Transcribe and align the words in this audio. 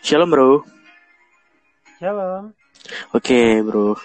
Shalom 0.00 0.30
bro. 0.30 0.64
Shalom. 1.98 2.54
Oke 3.12 3.60
bro. 3.60 3.98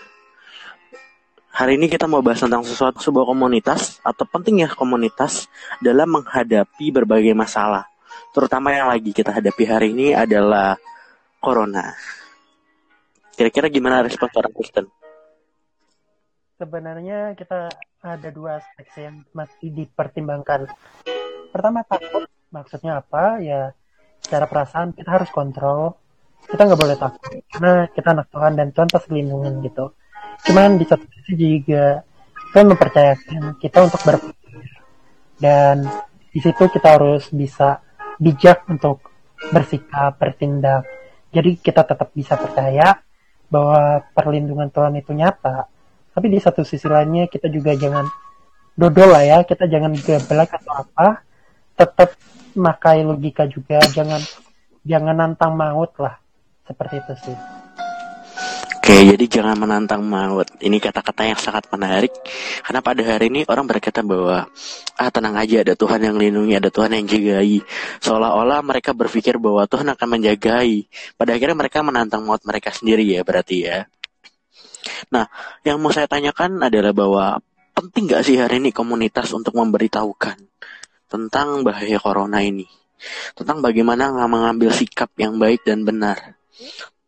Hari 1.53 1.77
ini 1.77 1.85
kita 1.85 2.09
mau 2.09 2.25
bahas 2.25 2.41
tentang 2.41 2.65
sesuatu 2.65 2.97
sebuah 2.97 3.29
komunitas 3.29 4.01
atau 4.01 4.25
pentingnya 4.25 4.73
komunitas 4.73 5.45
dalam 5.85 6.09
menghadapi 6.09 6.89
berbagai 6.89 7.37
masalah. 7.37 7.85
Terutama 8.33 8.73
yang 8.73 8.89
lagi 8.89 9.13
kita 9.13 9.29
hadapi 9.29 9.63
hari 9.69 9.93
ini 9.93 10.17
adalah 10.17 10.73
corona. 11.37 11.93
Kira-kira 13.37 13.69
gimana 13.69 14.01
respon 14.01 14.33
orang 14.33 14.53
Kristen? 14.57 14.85
Sebenarnya 16.57 17.37
kita 17.37 17.69
ada 18.01 18.29
dua 18.33 18.57
aspek 18.57 18.89
yang 18.97 19.21
masih 19.37 19.69
dipertimbangkan. 19.69 20.73
Pertama 21.53 21.85
takut, 21.85 22.25
maksudnya 22.49 22.97
apa? 22.97 23.37
Ya 23.45 23.77
secara 24.23 24.47
perasaan 24.47 24.95
kita 24.95 25.09
harus 25.19 25.29
kontrol. 25.29 25.99
Kita 26.43 26.63
nggak 26.63 26.79
boleh 26.79 26.97
takut 26.99 27.39
karena 27.51 27.87
kita 27.91 28.07
anak 28.11 28.27
Tuhan 28.31 28.53
dan 28.55 28.67
Tuhan 28.71 28.89
pasti 28.91 29.09
lindungin 29.11 29.63
gitu. 29.63 29.91
Cuman 30.47 30.75
di 30.79 30.85
satu 30.87 31.05
sisi 31.07 31.33
juga 31.35 32.03
Tuhan 32.51 32.67
mempercayakan 32.71 33.59
kita 33.59 33.77
untuk 33.83 34.01
berpikir 34.03 34.67
dan 35.39 35.87
di 36.33 36.39
situ 36.41 36.63
kita 36.71 36.97
harus 36.99 37.29
bisa 37.29 37.83
bijak 38.17 38.65
untuk 38.71 39.03
bersikap, 39.51 40.15
bertindak. 40.17 40.87
Jadi 41.33 41.57
kita 41.59 41.83
tetap 41.83 42.13
bisa 42.13 42.37
percaya 42.37 43.01
bahwa 43.49 44.01
perlindungan 44.13 44.69
Tuhan 44.69 44.97
itu 44.97 45.11
nyata. 45.13 45.67
Tapi 46.13 46.27
di 46.29 46.37
satu 46.37 46.61
sisi 46.61 46.85
lainnya 46.85 47.25
kita 47.25 47.49
juga 47.49 47.73
jangan 47.73 48.05
dodol 48.77 49.13
lah 49.13 49.23
ya, 49.25 49.37
kita 49.45 49.65
jangan 49.65 49.93
geblek 49.97 50.49
atau 50.53 50.73
apa. 50.85 51.25
Tetap 51.73 52.13
makai 52.53 53.01
logika 53.01 53.49
juga, 53.49 53.81
jangan 53.91 54.21
jangan 54.85 55.15
nantang 55.15 55.57
maut 55.57 55.91
lah. 55.97 56.15
Seperti 56.63 56.95
itu 57.01 57.13
sih. 57.27 57.37
Oke, 58.83 59.15
jadi 59.15 59.25
jangan 59.39 59.63
menantang 59.63 60.03
maut. 60.03 60.43
Ini 60.59 60.75
kata-kata 60.75 61.23
yang 61.23 61.39
sangat 61.39 61.71
menarik. 61.71 62.11
Karena 62.67 62.83
pada 62.83 62.99
hari 62.99 63.31
ini 63.31 63.47
orang 63.47 63.63
berkata 63.63 64.03
bahwa 64.03 64.43
ah 64.99 65.07
tenang 65.07 65.39
aja 65.39 65.63
ada 65.63 65.71
Tuhan 65.71 66.03
yang 66.03 66.19
lindungi, 66.19 66.59
ada 66.59 66.67
Tuhan 66.67 66.91
yang 66.91 67.07
jagai. 67.07 67.63
Seolah-olah 68.03 68.59
mereka 68.59 68.91
berpikir 68.91 69.39
bahwa 69.39 69.63
Tuhan 69.71 69.87
akan 69.87 70.07
menjagai. 70.19 70.91
Pada 71.15 71.31
akhirnya 71.31 71.55
mereka 71.55 71.79
menantang 71.79 72.27
maut 72.27 72.43
mereka 72.43 72.75
sendiri 72.75 73.07
ya 73.07 73.23
berarti 73.23 73.55
ya. 73.63 73.87
Nah, 75.15 75.31
yang 75.63 75.79
mau 75.79 75.95
saya 75.95 76.11
tanyakan 76.11 76.67
adalah 76.67 76.91
bahwa 76.91 77.39
penting 77.71 78.11
gak 78.11 78.27
sih 78.27 78.35
hari 78.35 78.59
ini 78.59 78.75
komunitas 78.75 79.31
untuk 79.31 79.55
memberitahukan 79.55 80.37
tentang 81.13 81.61
bahaya 81.61 82.01
corona 82.01 82.41
ini? 82.41 82.65
Tentang 83.37 83.61
bagaimana 83.61 84.09
mengambil 84.25 84.73
sikap 84.73 85.13
yang 85.21 85.37
baik 85.37 85.61
dan 85.61 85.85
benar. 85.85 86.33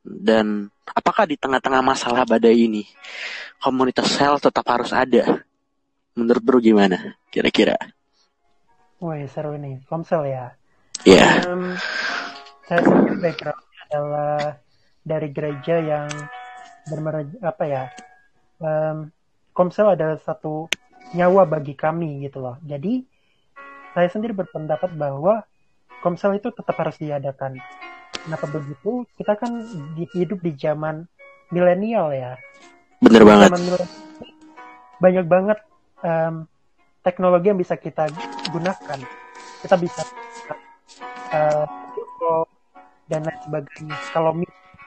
Dan 0.06 0.70
apakah 0.86 1.26
di 1.26 1.34
tengah-tengah 1.42 1.82
masalah 1.82 2.30
badai 2.30 2.70
ini 2.70 2.86
komunitas 3.58 4.14
sel 4.14 4.38
tetap 4.38 4.62
harus 4.70 4.94
ada? 4.94 5.42
Menurut 6.14 6.44
bro 6.46 6.62
gimana? 6.62 7.18
Kira-kira? 7.34 7.74
Wih 9.02 9.26
seru 9.26 9.58
nih, 9.58 9.82
Komsel 9.90 10.30
ya. 10.30 10.54
Iya. 11.04 11.26
Yeah. 11.26 11.50
Um, 11.50 11.74
saya 12.70 12.80
sendiri 12.86 13.16
backgroundnya 13.20 13.82
adalah 13.90 14.38
dari 15.02 15.28
gereja 15.34 15.76
yang 15.82 16.08
bermer 16.88 17.26
apa 17.42 17.64
ya? 17.66 17.84
Um, 18.62 19.10
Komsel 19.52 19.98
adalah 19.98 20.22
satu 20.22 20.70
nyawa 21.18 21.44
bagi 21.50 21.74
kami 21.74 22.24
gitu 22.24 22.40
loh. 22.40 22.62
Jadi 22.64 23.15
saya 23.96 24.12
sendiri 24.12 24.36
berpendapat 24.36 24.92
bahwa 25.00 25.48
Komsel 26.04 26.38
itu 26.38 26.52
tetap 26.54 26.76
harus 26.78 27.00
diadakan 27.02 27.58
Kenapa 28.26 28.50
begitu? 28.50 29.06
Kita 29.14 29.38
kan 29.38 29.62
hidup 30.18 30.42
di 30.42 30.58
zaman 30.58 31.06
milenial 31.54 32.10
ya. 32.10 32.34
Bener 32.98 33.22
banget. 33.22 33.54
Zaman 33.54 33.86
banyak 34.98 35.26
banget 35.30 35.60
um, 36.02 36.50
teknologi 37.06 37.54
yang 37.54 37.62
bisa 37.62 37.78
kita 37.78 38.10
gunakan. 38.50 39.00
Kita 39.62 39.76
bisa 39.78 40.02
uh, 41.38 41.70
dan 43.06 43.22
lain 43.22 43.40
sebagainya. 43.46 43.96
Kalau 44.10 44.34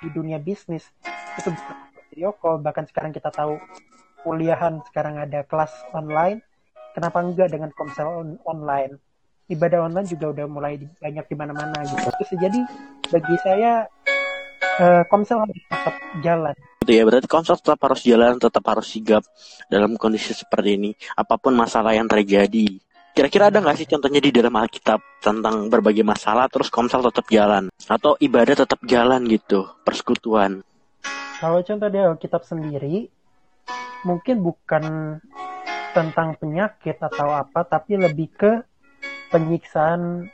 di 0.03 0.09
dunia 0.11 0.43
bisnis 0.43 0.91
itu 1.39 1.55
bisa 1.55 1.73
video 2.11 2.35
call. 2.35 2.59
Bahkan 2.59 2.91
sekarang 2.91 3.15
kita 3.15 3.31
tahu 3.31 3.55
kuliahan 4.27 4.83
sekarang 4.91 5.23
ada 5.23 5.47
kelas 5.47 5.71
online. 5.95 6.43
Kenapa 6.99 7.23
enggak 7.23 7.55
dengan 7.55 7.71
komsel 7.79 8.11
on 8.11 8.29
online? 8.43 8.99
Ibadah 9.47 9.87
online 9.87 10.11
juga 10.11 10.35
udah 10.35 10.47
mulai 10.51 10.83
banyak 10.99 11.31
di 11.31 11.37
mana-mana 11.39 11.79
gitu. 11.87 12.11
Terus 12.11 12.31
jadi 12.35 12.61
bagi 13.07 13.37
saya 13.39 13.87
uh, 14.83 15.07
Komsel 15.07 15.39
harus 15.39 15.55
tetap 15.63 15.95
jalan. 16.27 16.57
Itu 16.83 16.91
ya 16.91 17.07
berarti 17.07 17.31
Komsel 17.31 17.55
tetap 17.63 17.79
harus 17.87 18.03
jalan, 18.03 18.43
tetap 18.43 18.67
harus 18.67 18.91
sigap 18.91 19.23
dalam 19.71 19.95
kondisi 19.95 20.35
seperti 20.35 20.75
ini, 20.75 20.91
apa 21.15 21.39
pun 21.39 21.55
masalah 21.55 21.95
yang 21.95 22.11
terjadi. 22.11 22.67
Kira-kira 23.15 23.55
ada 23.55 23.63
nggak 23.63 23.79
sih 23.79 23.87
contohnya 23.87 24.19
di 24.19 24.35
dalam 24.35 24.59
Alkitab 24.59 25.23
tentang 25.23 25.71
berbagai 25.71 26.03
masalah 26.03 26.51
terus 26.51 26.67
Komsel 26.67 27.07
tetap 27.07 27.31
jalan 27.31 27.71
atau 27.87 28.19
ibadah 28.19 28.67
tetap 28.67 28.83
jalan 28.83 29.23
gitu, 29.31 29.71
persekutuan? 29.87 30.67
Kalau 31.39 31.63
contoh 31.63 31.87
di 31.87 31.99
Alkitab 32.03 32.43
sendiri, 32.43 33.07
mungkin 34.03 34.43
bukan 34.43 34.83
tentang 35.99 36.39
penyakit 36.39 37.03
atau 37.03 37.35
apa, 37.35 37.67
tapi 37.67 37.99
lebih 37.99 38.31
ke 38.39 38.63
penyiksaan 39.35 40.31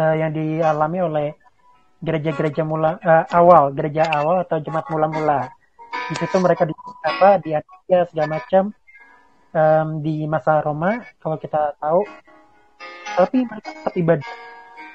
uh, 0.00 0.14
yang 0.16 0.32
dialami 0.32 0.98
oleh 1.04 1.28
gereja-gereja 2.00 2.64
mula 2.64 2.96
uh, 3.04 3.28
awal, 3.36 3.68
gereja 3.76 4.08
awal 4.08 4.40
atau 4.40 4.56
jemaat 4.64 4.88
mula-mula. 4.88 5.52
Di 6.08 6.16
situ 6.16 6.40
mereka 6.40 6.64
di 6.64 6.72
apa 7.04 7.36
di 7.44 7.52
Asia 7.52 8.08
segala 8.08 8.40
macam 8.40 8.72
um, 9.52 9.88
di 10.00 10.24
masa 10.24 10.64
Roma 10.64 11.04
kalau 11.20 11.36
kita 11.36 11.76
tahu. 11.76 12.00
Tapi 13.14 13.44
mereka 13.44 13.70
tetap 13.76 13.94
ibadah 13.94 14.32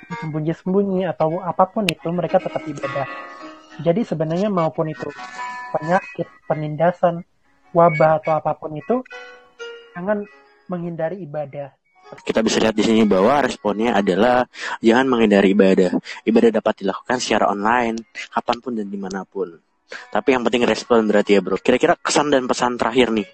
sembunyi-sembunyi 0.10 1.06
atau 1.06 1.38
apa 1.46 1.70
pun 1.70 1.86
itu 1.86 2.10
mereka 2.10 2.42
tetap 2.42 2.66
ibadah. 2.66 3.06
Jadi 3.80 4.02
sebenarnya 4.04 4.50
maupun 4.50 4.90
itu 4.90 5.08
penyakit, 5.72 6.28
penindasan, 6.50 7.22
wabah 7.72 8.20
atau 8.20 8.42
apa 8.42 8.58
pun 8.58 8.74
itu 8.74 9.06
jangan 9.96 10.26
menghindari 10.70 11.22
ibadah 11.26 11.74
kita 12.10 12.42
bisa 12.42 12.58
lihat 12.58 12.74
di 12.74 12.82
sini 12.82 13.06
bahwa 13.06 13.46
responnya 13.46 13.94
adalah 13.94 14.42
jangan 14.82 15.06
menghindari 15.06 15.54
ibadah. 15.54 15.94
Ibadah 16.26 16.50
dapat 16.58 16.82
dilakukan 16.82 17.22
secara 17.22 17.54
online, 17.54 18.02
kapan 18.34 18.58
pun 18.58 18.74
dan 18.74 18.90
di 18.90 18.98
mana 18.98 19.22
pun. 19.30 19.54
Tapi 19.90 20.34
yang 20.34 20.42
penting 20.46 20.66
respon 20.66 21.06
berarti 21.06 21.38
ya 21.38 21.42
bro. 21.42 21.58
Kira-kira 21.58 21.98
kesan 21.98 22.34
dan 22.34 22.50
pesan 22.50 22.78
terakhir 22.82 23.14
nih, 23.14 23.30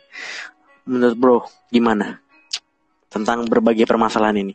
menurut 0.88 1.16
bro 1.16 1.38
gimana 1.72 2.20
tentang 3.08 3.48
berbagai 3.48 3.88
permasalahan 3.88 4.44
ini? 4.44 4.54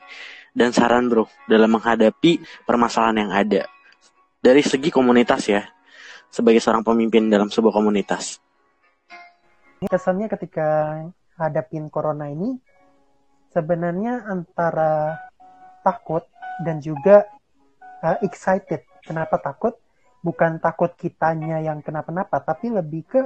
Dan 0.52 0.74
saran 0.76 1.08
bro 1.08 1.24
dalam 1.48 1.70
menghadapi 1.72 2.64
permasalahan 2.68 3.24
yang 3.24 3.32
ada 3.32 3.62
dari 4.40 4.60
segi 4.64 4.88
komunitas 4.92 5.48
ya, 5.48 5.64
sebagai 6.28 6.60
seorang 6.60 6.84
pemimpin 6.84 7.28
dalam 7.28 7.48
sebuah 7.48 7.72
komunitas. 7.72 8.40
Kesannya 9.80 10.28
ketika 10.28 10.68
hadapin 11.40 11.88
corona 11.88 12.28
ini, 12.28 12.60
sebenarnya 13.50 14.28
antara 14.28 15.16
takut 15.80 16.28
dan 16.60 16.78
juga 16.84 17.24
uh, 18.04 18.20
excited. 18.20 18.84
Kenapa 19.00 19.40
takut? 19.40 19.80
Bukan 20.20 20.60
takut 20.60 20.92
kitanya 21.00 21.64
yang 21.64 21.80
kenapa-napa, 21.80 22.44
tapi 22.44 22.68
lebih 22.68 23.08
ke 23.08 23.22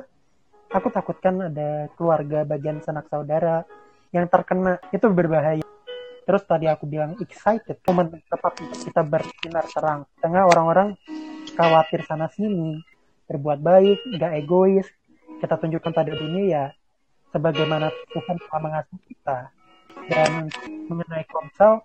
aku 0.70 0.94
takutkan 0.94 1.50
ada 1.50 1.90
keluarga 1.98 2.46
bagian 2.46 2.78
sanak 2.82 3.10
saudara 3.10 3.66
yang 4.14 4.30
terkena 4.30 4.78
itu 4.94 5.10
berbahaya. 5.10 5.66
Terus 6.24 6.42
tadi 6.46 6.70
aku 6.70 6.86
bilang 6.86 7.18
excited, 7.18 7.82
tepat 7.84 8.54
untuk 8.62 8.78
kita 8.80 9.02
bersinar 9.04 9.66
terang. 9.68 10.00
Tengah 10.22 10.48
orang-orang 10.48 10.96
khawatir 11.52 12.00
sana 12.06 12.30
sini, 12.32 12.80
berbuat 13.28 13.60
baik, 13.60 13.98
gak 14.16 14.32
egois. 14.40 14.88
Kita 15.42 15.60
tunjukkan 15.60 15.92
pada 15.92 16.14
dunia 16.16 16.44
ya, 16.48 16.64
sebagaimana 17.34 17.90
Tuhan 18.14 18.36
telah 18.46 18.60
mengasihi 18.62 19.02
kita 19.10 19.50
dan 20.06 20.46
mengenai 20.86 21.26
komsel 21.26 21.82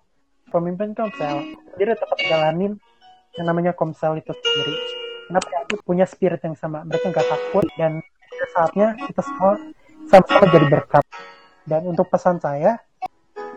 pemimpin 0.54 0.94
komsel 0.94 1.42
dia 1.74 1.98
tetap 1.98 2.18
jalanin 2.22 2.78
yang 3.34 3.46
namanya 3.50 3.74
komsel 3.74 4.18
itu 4.18 4.30
sendiri. 4.30 4.74
Kenapa 5.30 5.46
aku 5.66 5.82
punya 5.86 6.06
spirit 6.06 6.42
yang 6.42 6.54
sama? 6.58 6.86
Mereka 6.86 7.10
nggak 7.10 7.26
takut 7.26 7.66
dan 7.78 8.02
saatnya 8.50 8.98
kita 8.98 9.22
semua 9.22 9.58
sama-sama 10.10 10.46
jadi 10.50 10.66
berkat. 10.66 11.04
Dan 11.66 11.86
untuk 11.86 12.10
pesan 12.10 12.42
saya 12.42 12.82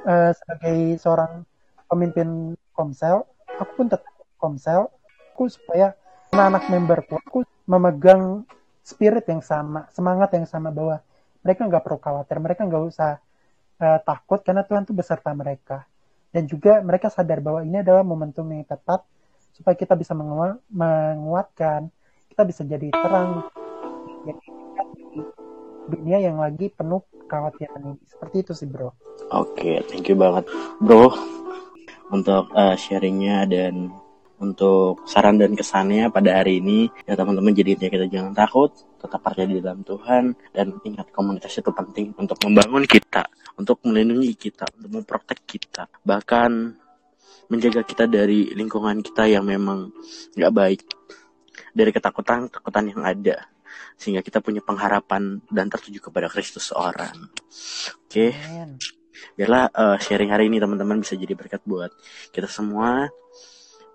uh, 0.05 0.31
sebagai 0.33 1.01
seorang 1.01 1.41
pemimpin 1.89 2.53
komsel 2.73 3.25
aku 3.57 3.71
pun 3.77 3.87
tetap 3.89 4.09
komsel 4.37 4.89
aku 5.33 5.49
supaya 5.49 5.93
anak-anak 6.33 6.63
memberku 6.69 7.13
aku 7.21 7.45
memegang 7.69 8.45
spirit 8.81 9.23
yang 9.29 9.41
sama 9.45 9.85
semangat 9.93 10.33
yang 10.33 10.45
sama 10.49 10.73
bahwa 10.73 10.99
mereka 11.43 11.67
nggak 11.67 11.83
perlu 11.83 11.99
khawatir 11.99 12.39
mereka 12.39 12.63
nggak 12.63 12.83
usah 12.87 13.19
uh, 13.83 13.99
takut 14.01 14.39
karena 14.41 14.63
Tuhan 14.63 14.87
tuh 14.87 14.95
beserta 14.95 15.29
mereka. 15.35 15.85
Dan 16.33 16.49
juga 16.49 16.81
mereka 16.81 17.13
sadar 17.13 17.45
bahwa 17.45 17.61
ini 17.61 17.85
adalah 17.85 18.01
momentum 18.01 18.49
yang 18.49 18.65
tepat 18.65 19.05
supaya 19.53 19.77
kita 19.77 19.93
bisa 19.93 20.17
menguatkan, 20.17 21.93
kita 22.33 22.41
bisa 22.41 22.65
jadi 22.65 22.89
terang 22.89 23.45
jadi 24.25 24.47
dunia 25.93 26.17
yang 26.25 26.41
lagi 26.41 26.73
penuh 26.73 27.05
kekhawatiran. 27.29 28.01
Seperti 28.09 28.35
itu 28.41 28.51
sih 28.57 28.65
bro. 28.65 28.89
Oke, 28.89 28.97
okay, 29.29 29.75
thank 29.85 30.09
you 30.09 30.17
banget 30.17 30.49
bro 30.81 31.13
untuk 32.09 32.49
uh, 32.57 32.73
sharingnya 32.73 33.45
dan 33.45 33.93
untuk 34.43 35.07
saran 35.07 35.39
dan 35.39 35.55
kesannya 35.55 36.11
pada 36.11 36.43
hari 36.43 36.59
ini 36.59 36.91
ya 37.07 37.15
teman-teman 37.15 37.55
jadi 37.55 37.79
kita 37.79 38.11
jangan 38.11 38.35
takut 38.35 38.75
tetap 38.99 39.23
percaya 39.23 39.47
di 39.47 39.63
dalam 39.63 39.81
Tuhan 39.87 40.35
dan 40.51 40.75
ingat 40.83 41.07
komunitas 41.15 41.55
itu 41.55 41.71
penting 41.71 42.11
untuk 42.19 42.35
membangun 42.43 42.83
kita 42.83 43.23
untuk 43.55 43.79
melindungi 43.87 44.35
kita 44.35 44.67
untuk 44.75 44.91
memprotek 44.99 45.47
kita 45.47 45.87
bahkan 46.03 46.75
menjaga 47.47 47.87
kita 47.87 48.03
dari 48.11 48.51
lingkungan 48.51 48.99
kita 48.99 49.31
yang 49.31 49.47
memang 49.47 49.95
nggak 50.35 50.51
baik 50.51 50.81
dari 51.71 51.91
ketakutan 51.95 52.51
ketakutan 52.51 52.91
yang 52.91 53.01
ada 53.07 53.37
sehingga 53.95 54.19
kita 54.19 54.43
punya 54.43 54.59
pengharapan 54.59 55.39
dan 55.47 55.69
tertuju 55.69 56.09
kepada 56.09 56.25
Kristus 56.25 56.73
seorang. 56.73 57.29
Oke? 58.09 58.33
Okay? 58.33 58.33
biarlah 59.33 59.71
uh, 59.71 59.97
sharing 60.01 60.33
hari 60.33 60.51
ini 60.51 60.59
teman-teman 60.59 61.01
bisa 61.01 61.15
jadi 61.15 61.33
berkat 61.37 61.63
buat 61.63 61.93
kita 62.35 62.49
semua 62.49 63.07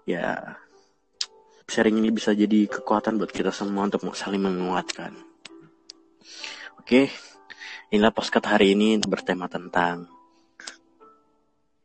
ya 0.09 0.57
sharing 1.69 2.01
ini 2.01 2.09
bisa 2.09 2.33
jadi 2.33 2.65
kekuatan 2.65 3.21
buat 3.21 3.29
kita 3.29 3.53
semua 3.53 3.85
untuk 3.85 4.09
saling 4.17 4.41
menguatkan. 4.41 5.13
Oke, 6.81 7.13
inilah 7.93 8.09
postcard 8.09 8.49
hari 8.49 8.73
ini 8.73 8.97
bertema 9.05 9.53
tentang 9.53 10.09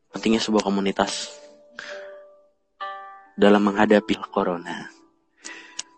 pentingnya 0.08 0.40
sebuah 0.40 0.64
komunitas 0.64 1.36
dalam 3.36 3.60
menghadapi 3.60 4.16
corona. 4.32 4.88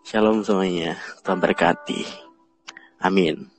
Shalom 0.03 0.43
semuanya, 0.43 0.99
Tuhan 1.23 1.39
berkati. 1.39 2.03
Amin. 2.99 3.56